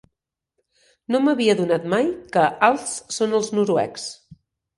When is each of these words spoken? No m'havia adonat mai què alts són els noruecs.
No 1.15 1.19
m'havia 1.25 1.55
adonat 1.57 1.85
mai 1.95 2.09
què 2.37 2.47
alts 2.69 2.97
són 3.19 3.37
els 3.43 3.53
noruecs. 3.59 4.09